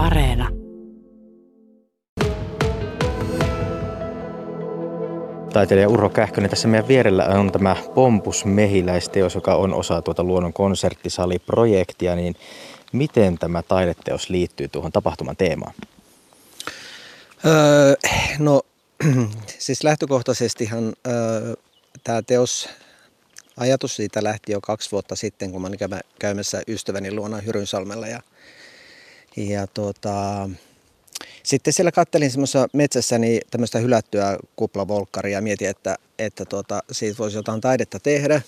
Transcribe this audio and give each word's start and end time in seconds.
Areena. 0.00 0.48
Taiteilija 5.52 5.88
Urho 5.88 6.08
Kähkönen, 6.08 6.50
tässä 6.50 6.68
meidän 6.68 6.88
vierellä 6.88 7.26
on 7.26 7.52
tämä 7.52 7.76
Pompus 7.94 8.44
mehiläisteos, 8.44 9.34
joka 9.34 9.54
on 9.54 9.74
osa 9.74 10.02
tuota 10.02 10.24
Luonnon 10.24 10.52
konserttisaliprojektia, 10.52 12.16
niin 12.16 12.36
miten 12.92 13.38
tämä 13.38 13.62
taideteos 13.62 14.30
liittyy 14.30 14.68
tuohon 14.68 14.92
tapahtuman 14.92 15.36
teemaan? 15.36 15.74
Öö, 17.46 17.94
no 18.38 18.62
siis 19.58 19.84
lähtökohtaisestihan 19.84 20.92
öö, 21.06 21.54
tämä 22.04 22.22
teos, 22.22 22.68
ajatus 23.56 23.96
siitä 23.96 24.24
lähti 24.24 24.52
jo 24.52 24.60
kaksi 24.60 24.92
vuotta 24.92 25.16
sitten, 25.16 25.52
kun 25.52 25.62
mä 25.62 25.68
olin 25.68 25.78
käymässä 26.18 26.62
ystäväni 26.68 27.14
luona 27.14 27.38
Hyrynsalmella 27.38 28.06
ja, 28.06 28.20
ja 29.48 29.66
tuota, 29.66 30.48
sitten 31.42 31.72
siellä 31.72 31.92
kattelin 31.92 32.30
semmoisessa 32.30 32.68
metsässäni 32.72 33.40
tämmöistä 33.50 33.78
hylättyä 33.78 34.38
kuplavolkkaria 34.56 35.38
ja 35.38 35.42
mietin, 35.42 35.68
että, 35.68 35.96
että 36.18 36.44
tuota, 36.44 36.82
siitä 36.92 37.18
voisi 37.18 37.36
jotain 37.36 37.60
taidetta 37.60 38.00
tehdä. 38.00 38.42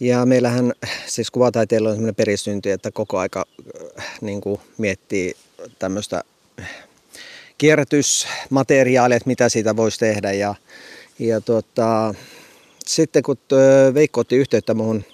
Ja 0.00 0.26
meillähän 0.26 0.72
siis 1.06 1.30
kuvataiteilla 1.30 1.88
on 1.88 1.94
semmoinen 1.94 2.14
perisynti, 2.14 2.70
että 2.70 2.90
koko 2.90 3.18
aika 3.18 3.44
äh, 3.98 4.18
niin 4.20 4.40
kuin 4.40 4.60
miettii 4.78 5.34
tämmöistä 5.78 6.24
kierrätysmateriaalia, 7.58 9.16
että 9.16 9.26
mitä 9.26 9.48
siitä 9.48 9.76
voisi 9.76 9.98
tehdä. 9.98 10.32
Ja, 10.32 10.54
ja 11.18 11.40
tuota, 11.40 12.14
sitten 12.86 13.22
kun 13.22 13.36
Veikko 13.94 14.20
otti 14.20 14.36
yhteyttä 14.36 14.74
muuhun 14.74 15.04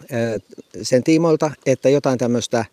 äh, 0.00 0.42
sen 0.82 1.04
tiimoilta, 1.04 1.50
että 1.66 1.88
jotain 1.88 2.18
tämmöistä 2.18 2.64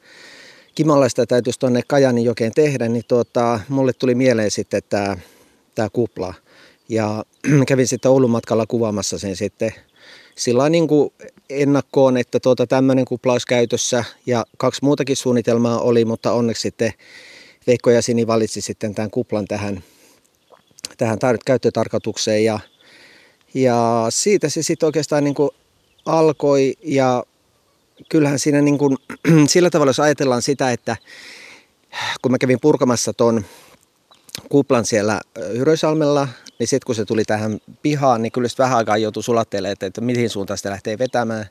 kimalaista 0.76 1.26
täytyisi 1.26 1.59
tuonne 1.59 1.82
Kajanin 1.88 2.26
jokeen 2.26 2.52
tehdä, 2.55 2.88
niin 2.88 3.04
tuota, 3.08 3.59
mulle 3.70 3.94
tuli 3.94 4.16
mieleen 4.16 4.52
sitten 4.52 4.81
tämä, 4.89 5.17
tämä 5.75 5.89
kupla. 5.89 6.34
Ja 6.89 7.25
kävin 7.67 7.88
sitten 7.88 8.11
Oulun 8.11 8.31
matkalla 8.31 8.66
kuvaamassa 8.66 9.20
sen 9.20 9.36
sitten 9.36 9.72
sillä 10.36 10.70
niin 10.70 10.88
kuin 10.88 11.14
ennakkoon, 11.50 12.17
että 12.17 12.39
tuota, 12.39 12.67
tämmöinen 12.67 13.06
kupla 13.06 13.31
olisi 13.31 13.48
käytössä 13.48 14.03
ja 14.25 14.45
kaksi 14.58 14.83
muutakin 14.83 15.16
suunnitelmaa 15.16 15.80
oli, 15.80 16.06
mutta 16.06 16.31
onneksi 16.31 16.61
sitten 16.61 16.94
Veikko 17.67 17.89
ja 17.89 18.02
Sini 18.02 18.28
valitsi 18.28 18.61
sitten 18.61 18.95
tämän 18.95 19.11
kuplan 19.11 19.45
tähän, 19.45 19.83
tähän 20.98 21.17
käyttötarkoitukseen 21.45 22.44
ja, 22.44 22.59
ja 23.53 24.05
siitä 24.09 24.50
se 24.50 24.64
sitten 24.64 24.88
oikeastaan 24.88 25.23
niin 25.23 25.33
kuin 25.33 25.50
alkoi 26.05 26.73
ja 26.83 27.23
kyllähän 28.09 28.40
siinä 28.40 28.62
niin 28.62 28.78
kuin, 28.78 28.98
sillä 29.48 29.70
tavalla, 29.70 29.90
jos 29.90 30.00
ajatellaan 30.00 30.42
sitä, 30.42 30.72
että 30.72 30.98
kun 32.22 32.32
mä 32.32 32.38
kävin 32.38 32.60
purkamassa 32.62 33.14
ton 33.14 33.45
kuplan 34.50 34.86
siellä 34.86 35.22
Hyrösalmella, 35.58 36.28
niin 36.60 36.68
sitten 36.68 36.86
kun 36.86 36.95
se 36.95 37.06
tuli 37.06 37.26
tähän 37.26 37.60
pihaan, 37.82 38.22
niin 38.22 38.32
kyllä 38.32 38.48
vähän 38.58 38.78
aikaa 38.78 38.98
joutui 38.98 39.23
sulattelemaan, 39.23 39.73
että, 39.73 39.86
että 39.86 40.02
mihin 40.02 40.30
suuntaan 40.30 40.58
sitä 40.58 40.70
lähtee 40.70 40.98
vetämään 40.98 41.45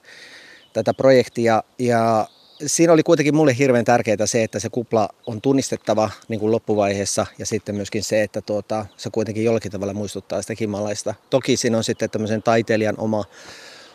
tätä 0.72 0.94
projektia. 0.94 1.62
Ja 1.78 2.28
siinä 2.66 2.92
oli 2.92 3.03
kuitenkin 3.03 3.34
mulle 3.34 3.59
hirveän 3.59 3.84
tärkeää 3.84 4.27
se, 4.27 4.42
että 4.42 4.59
se 4.59 4.69
kupla 4.69 5.09
on 5.27 5.41
tunnistettava 5.41 6.11
niin 6.28 6.41
kuin 6.41 6.53
loppuvaiheessa 6.53 7.27
ja 7.39 7.47
sitten 7.47 7.75
myöskin 7.75 8.05
se, 8.05 8.22
että 8.22 8.41
tuota, 8.41 8.87
se 8.97 9.11
kuitenkin 9.11 9.44
jollakin 9.44 9.72
tavalla 9.72 9.94
muistuttaa 9.94 10.42
sitä 10.42 10.55
kimalaista. 10.55 11.14
Toki 11.31 11.56
siinä 11.56 11.77
on 11.77 11.84
sitten 11.84 12.11
tämmöisen 12.11 12.42
taiteilijan 12.42 12.98
oma 12.98 13.25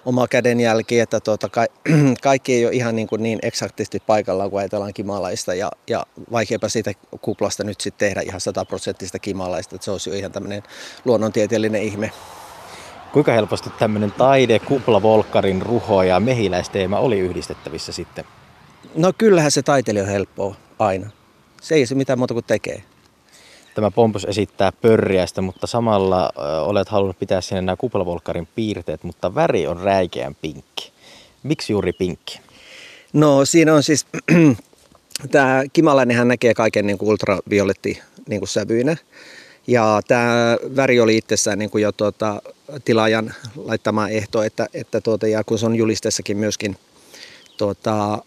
oma 0.08 0.27
kädenjälki, 0.27 1.00
että 1.00 1.19
tuota, 1.19 1.50
ka- 1.50 1.66
kaikki 2.23 2.53
ei 2.53 2.66
ole 2.66 2.73
ihan 2.73 2.95
niin, 2.95 3.08
kuin 3.08 3.23
niin 3.23 3.39
eksaktisti 3.41 4.00
paikallaan, 4.08 4.49
kun 4.49 4.59
ajatellaan 4.59 4.94
kimalaista. 4.94 5.53
Ja, 5.53 5.72
ja 5.89 6.05
vaikeapa 6.31 6.69
siitä 6.69 6.91
kuplasta 7.22 7.64
nyt 7.64 7.81
sitten 7.81 8.08
tehdä 8.08 8.22
ihan 8.22 8.41
sataprosenttista 8.41 9.19
kimalaista, 9.19 9.75
että 9.75 9.86
se 9.86 9.91
olisi 9.91 10.09
jo 10.09 10.16
ihan 10.16 10.31
tämmöinen 10.31 10.64
luonnontieteellinen 11.05 11.81
ihme. 11.81 12.11
Kuinka 13.14 13.31
helposti 13.31 13.70
tämmöinen 13.80 14.11
taide, 14.11 14.59
kuplavolkkarin 14.59 15.61
ruho 15.61 16.04
ja 16.04 16.20
mehiläisteema 16.20 16.99
oli 16.99 17.20
yhdistettävissä 17.20 17.92
sitten? 17.92 18.26
No 18.95 19.14
kyllähän 19.17 19.52
se 19.52 19.61
taiteilija 19.61 20.04
on 20.04 20.10
helppoa 20.10 20.55
aina. 20.80 21.10
Se 21.61 21.76
ei 21.76 21.86
se 21.86 21.95
mitään 21.95 22.20
muuta 22.20 22.33
kuin 22.33 22.45
tekee. 22.45 22.83
Tämä 23.77 23.92
pompus 23.92 24.26
esittää 24.26 24.71
pörriäistä, 24.71 25.42
mutta 25.42 25.67
samalla 25.67 26.30
olet 26.65 26.89
halunnut 26.89 27.20
pitää 27.20 27.42
sinne 27.42 27.61
nämä 27.61 27.76
kuplavolkkarin 27.76 28.48
piirteet, 28.55 29.04
mutta 29.04 29.36
väri 29.36 29.67
on 29.67 29.80
räikeän 29.80 30.36
pinkki. 30.36 30.92
Miksi 31.43 31.73
juuri 31.73 31.93
pinkki? 31.93 32.39
No 33.14 33.45
siinä 33.45 33.73
on 33.73 33.83
siis, 33.83 34.05
tämä 35.32 35.64
kimalainenhan 35.73 36.27
näkee 36.27 36.54
kaiken 36.54 36.87
niin 36.87 36.98
kuin 36.98 37.10
ultravioletti 37.10 38.02
niin 38.30 38.39
kuin 38.39 38.49
sävyinä. 38.49 38.98
Ja 39.67 40.02
tämä 40.08 40.58
väri 40.76 40.99
oli 40.99 41.17
itsessään 41.17 41.60
niin 41.60 41.70
kuin 41.70 41.82
jo 41.82 41.92
tuota, 41.92 42.42
tilaajan 42.86 43.33
laittama 43.55 44.10
ehto, 44.10 44.43
että, 44.43 44.67
että 44.73 45.02
tuota, 45.02 45.27
ja 45.27 45.43
kun 45.43 45.60
se 45.60 45.66
on 45.66 45.76
julisteessakin 45.76 46.37
myöskin 46.37 46.77
tuota, 47.58 48.23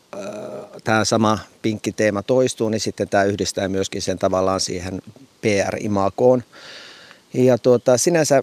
tämä 0.84 1.04
sama 1.04 1.38
pinkki 1.62 1.92
teema 1.92 2.22
toistuu, 2.22 2.68
niin 2.68 2.80
sitten 2.80 3.08
tämä 3.08 3.24
yhdistää 3.24 3.68
myöskin 3.68 4.02
sen 4.02 4.18
tavallaan 4.18 4.60
siihen 4.60 5.02
PR-imakoon. 5.41 6.42
Ja 7.34 7.58
tuota, 7.58 7.98
sinänsä 7.98 8.42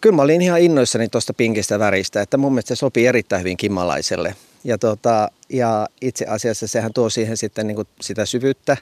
kyllä 0.00 0.16
mä 0.16 0.22
olin 0.22 0.42
ihan 0.42 0.60
innoissani 0.60 1.08
tuosta 1.08 1.34
pinkistä 1.34 1.78
väristä, 1.78 2.22
että 2.22 2.36
mun 2.36 2.52
mielestä 2.52 2.74
se 2.74 2.78
sopii 2.78 3.06
erittäin 3.06 3.40
hyvin 3.40 3.56
kimmalaiselle. 3.56 4.34
Ja, 4.64 4.78
tuota, 4.78 5.30
ja 5.48 5.88
itse 6.00 6.26
asiassa 6.28 6.66
sehän 6.66 6.92
tuo 6.92 7.10
siihen 7.10 7.36
sitten 7.36 7.66
niin 7.66 7.76
kuin 7.76 7.88
sitä 8.00 8.26
syvyyttä. 8.26 8.76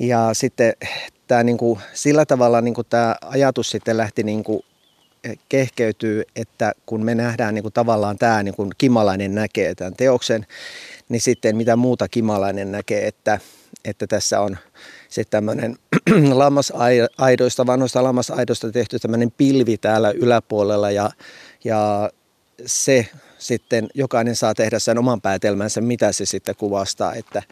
Ja 0.00 0.30
sitten 0.32 0.72
tämä 1.28 1.42
niin 1.42 1.58
kuin, 1.58 1.80
sillä 1.94 2.26
tavalla 2.26 2.60
niin 2.60 2.74
kuin 2.74 2.86
tämä 2.90 3.16
ajatus 3.22 3.70
sitten 3.70 3.96
lähti 3.96 4.22
niin 4.22 4.44
kuin 4.44 4.62
kehkeytyy, 5.48 6.22
että 6.36 6.72
kun 6.86 7.04
me 7.04 7.14
nähdään 7.14 7.54
niin 7.54 7.62
kuin 7.62 7.72
tavallaan 7.72 8.18
tämä 8.18 8.42
niin 8.42 8.54
kuin 8.54 8.70
kimalainen 8.78 9.34
näkee 9.34 9.74
tämän 9.74 9.94
teoksen, 9.96 10.46
niin 11.08 11.20
sitten 11.20 11.56
mitä 11.56 11.76
muuta 11.76 12.08
kimalainen 12.08 12.72
näkee, 12.72 13.06
että, 13.06 13.40
että 13.84 14.06
tässä 14.06 14.40
on 14.40 14.56
se 15.08 15.24
tämmöinen 15.24 15.76
lammasaidoista, 16.32 17.66
vanhoista 17.66 18.02
lammasaidoista 18.02 18.72
tehty 18.72 18.98
tämmöinen 18.98 19.32
pilvi 19.36 19.76
täällä 19.76 20.10
yläpuolella 20.10 20.90
ja, 20.90 21.10
ja 21.64 22.10
se 22.66 23.08
sitten 23.38 23.88
jokainen 23.94 24.36
saa 24.36 24.54
tehdä 24.54 24.78
sen 24.78 24.98
oman 24.98 25.20
päätelmänsä, 25.20 25.80
mitä 25.80 26.12
se 26.12 26.26
sitten 26.26 26.56
kuvastaa, 26.56 27.14
että, 27.14 27.42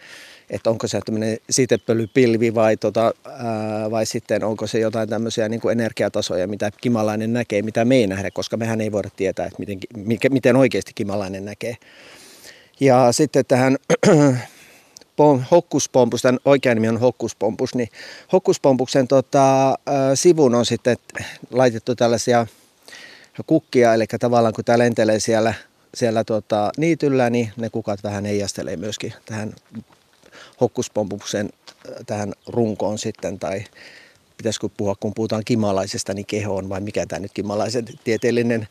että 0.50 0.70
onko 0.70 0.86
se 0.86 1.00
tämmöinen 1.04 1.38
sitepölypilvi 1.50 2.54
vai, 2.54 2.76
tota, 2.76 3.14
ää, 3.24 3.90
vai 3.90 4.06
sitten 4.06 4.44
onko 4.44 4.66
se 4.66 4.78
jotain 4.78 5.08
tämmöisiä 5.08 5.48
niin 5.48 5.60
kuin 5.60 5.72
energiatasoja, 5.72 6.48
mitä 6.48 6.70
kimalainen 6.80 7.32
näkee, 7.32 7.62
mitä 7.62 7.84
me 7.84 7.96
ei 7.96 8.06
nähdä, 8.06 8.30
koska 8.30 8.56
mehän 8.56 8.80
ei 8.80 8.92
voida 8.92 9.10
tietää, 9.16 9.46
että 9.46 9.58
miten, 9.58 10.32
miten 10.32 10.56
oikeasti 10.56 10.92
kimalainen 10.94 11.44
näkee. 11.44 11.76
Ja 12.81 13.12
sitten 13.12 13.44
tähän 13.44 13.76
hokkuspompus, 15.50 16.22
tämän 16.22 16.38
oikea 16.44 16.75
nimi 16.75 16.88
on 16.88 17.00
hokkuspompus, 17.00 17.75
niin 17.75 17.88
hokkuspompuksen 18.32 19.09
tota, 19.09 19.75
sivun 20.14 20.54
on 20.54 20.66
sitten 20.66 20.97
laitettu 21.50 21.94
tällaisia 21.94 22.47
kukkia, 23.47 23.94
eli 23.94 24.06
tavallaan 24.20 24.54
kun 24.54 24.65
tämä 24.65 24.78
lentelee 24.78 25.20
siellä, 25.20 25.54
siellä 25.94 26.25
tota, 26.25 26.70
niityllä, 26.76 27.31
niin 27.31 27.53
ne 27.56 27.70
kukat 27.70 28.03
vähän 28.03 28.25
heijastelee 28.25 28.76
myöskin 28.76 29.15
tähän 29.26 29.54
hokkuspompuksen 30.60 31.50
tähän 32.06 32.32
runkoon 32.47 32.98
sitten, 32.98 33.38
tai 33.38 33.65
pitäisikö 34.36 34.69
puhua, 34.76 34.94
kun 35.00 35.15
puhutaan 35.15 35.42
kimalaisesta, 35.44 36.15
niin 36.15 36.26
kehoon, 36.26 36.69
vai 36.69 36.81
mikä 36.81 37.06
tämä 37.06 37.20
nyt 37.20 37.32
kimalaisen 37.32 37.84
tieteellinen 38.04 38.69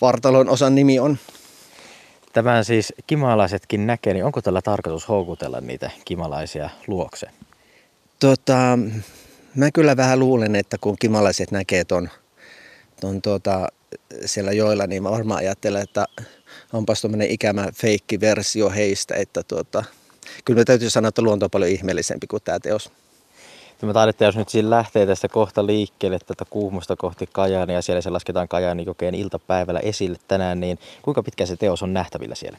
vartalon 0.00 0.48
osan 0.48 0.74
nimi 0.74 0.98
on. 0.98 1.18
Tämän 2.32 2.64
siis 2.64 2.92
kimalaisetkin 3.06 3.86
näkee, 3.86 4.14
niin 4.14 4.24
onko 4.24 4.42
tällä 4.42 4.62
tarkoitus 4.62 5.08
houkutella 5.08 5.60
niitä 5.60 5.90
kimalaisia 6.04 6.70
luokse? 6.86 7.26
Tota, 8.20 8.78
mä 9.56 9.70
kyllä 9.70 9.96
vähän 9.96 10.18
luulen, 10.18 10.56
että 10.56 10.78
kun 10.80 10.96
kimalaiset 11.00 11.50
näkee 11.50 11.84
ton, 11.84 12.08
ton 13.00 13.22
tota, 13.22 13.68
siellä 14.24 14.52
joilla, 14.52 14.86
niin 14.86 15.02
mä 15.02 15.10
varmaan 15.10 15.38
ajattelen, 15.38 15.82
että 15.82 16.06
onpas 16.72 17.00
tuommoinen 17.00 17.30
ikämä 17.30 17.68
feikki 17.74 18.20
versio 18.20 18.70
heistä, 18.70 19.14
että 19.14 19.42
tota, 19.42 19.84
kyllä 20.44 20.58
me 20.58 20.64
täytyy 20.64 20.90
sanoa, 20.90 21.08
että 21.08 21.22
luonto 21.22 21.46
on 21.46 21.50
paljon 21.50 21.70
ihmeellisempi 21.70 22.26
kuin 22.26 22.42
tämä 22.42 22.60
teos. 22.60 22.90
Tämä 23.82 23.92
taidetta, 23.92 24.24
jos 24.24 24.36
nyt 24.36 24.48
siinä 24.48 24.70
lähtee 24.70 25.06
tästä 25.06 25.28
kohta 25.28 25.66
liikkeelle 25.66 26.18
tätä 26.18 26.44
Kuhmosta 26.50 26.96
kohti 26.96 27.28
Kajaania 27.32 27.76
ja 27.76 27.82
siellä 27.82 28.00
se 28.00 28.10
lasketaan 28.10 28.48
Kajaanin 28.48 28.86
jokeen 28.86 29.14
iltapäivällä 29.14 29.80
esille 29.80 30.18
tänään, 30.28 30.60
niin 30.60 30.78
kuinka 31.02 31.22
pitkä 31.22 31.46
se 31.46 31.56
teos 31.56 31.82
on 31.82 31.92
nähtävillä 31.92 32.34
siellä? 32.34 32.58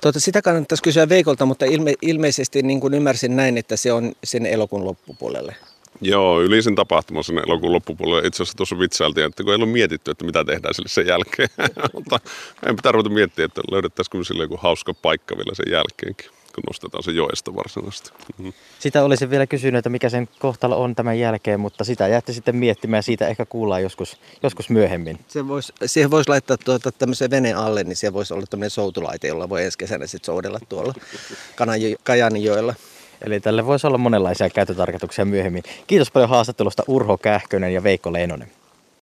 Tuota, 0.00 0.20
sitä 0.20 0.42
kannattaisi 0.42 0.82
kysyä 0.82 1.08
Veikolta, 1.08 1.46
mutta 1.46 1.64
ilme, 1.64 1.94
ilmeisesti 2.02 2.62
niin 2.62 2.80
kuin 2.80 2.94
ymmärsin 2.94 3.36
näin, 3.36 3.58
että 3.58 3.76
se 3.76 3.92
on 3.92 4.12
sen 4.24 4.46
elokuun 4.46 4.84
loppupuolelle. 4.84 5.56
Joo, 6.00 6.42
yli 6.42 6.62
sen 6.62 6.74
tapahtuman 6.74 7.24
sen 7.24 7.38
elokuun 7.38 7.72
loppupuolelle. 7.72 8.26
Itse 8.28 8.42
asiassa 8.42 8.56
tuossa 8.56 8.78
vitsailtiin, 8.78 9.26
että 9.26 9.42
kun 9.42 9.52
ei 9.52 9.56
ollut 9.56 9.72
mietitty, 9.72 10.10
että 10.10 10.24
mitä 10.24 10.44
tehdään 10.44 10.74
sille 10.74 10.88
sen 10.88 11.06
jälkeen. 11.06 11.48
mutta 11.94 12.20
en 12.66 12.76
tarvitse 12.76 13.12
miettiä, 13.12 13.44
että 13.44 13.60
löydettäisikö 13.70 14.24
sille 14.24 14.42
joku 14.42 14.56
hauska 14.56 14.94
paikka 14.94 15.36
vielä 15.36 15.54
sen 15.54 15.72
jälkeenkin. 15.72 16.43
Kun 16.54 16.62
nostetaan 16.66 17.02
se 17.02 17.10
joesta 17.10 17.54
varsinaisesti. 17.54 18.10
Mm. 18.38 18.52
Sitä 18.78 19.04
olisin 19.04 19.30
vielä 19.30 19.46
kysynyt, 19.46 19.78
että 19.78 19.90
mikä 19.90 20.08
sen 20.08 20.28
kohtalo 20.38 20.82
on 20.82 20.94
tämän 20.94 21.18
jälkeen, 21.18 21.60
mutta 21.60 21.84
sitä 21.84 22.08
jäätte 22.08 22.32
sitten 22.32 22.56
miettimään 22.56 22.98
ja 22.98 23.02
siitä 23.02 23.28
ehkä 23.28 23.46
kuullaan 23.46 23.82
joskus, 23.82 24.18
joskus 24.42 24.70
myöhemmin. 24.70 25.18
Se 25.28 25.48
vois, 25.48 25.72
siihen 25.86 26.10
voisi 26.10 26.30
laittaa 26.30 26.56
tuota, 26.56 26.92
tämmöisen 26.92 27.30
veneen 27.30 27.56
alle, 27.56 27.84
niin 27.84 27.96
siellä 27.96 28.14
voisi 28.14 28.34
olla 28.34 28.46
tämmöinen 28.50 28.70
soutulaite, 28.70 29.28
jolla 29.28 29.48
voi 29.48 29.64
ensi 29.64 29.78
kesänä 29.78 30.06
sitten 30.06 30.26
soudella 30.26 30.58
tuolla 30.68 30.94
Kajaninjoella. 32.02 32.74
Eli 33.26 33.40
tälle 33.40 33.66
voisi 33.66 33.86
olla 33.86 33.98
monenlaisia 33.98 34.50
käyttötarkoituksia 34.50 35.24
myöhemmin. 35.24 35.62
Kiitos 35.86 36.10
paljon 36.10 36.30
haastattelusta 36.30 36.82
Urho 36.86 37.18
Kähkönen 37.18 37.74
ja 37.74 37.82
Veikko 37.82 38.12
Leinonen. 38.12 38.48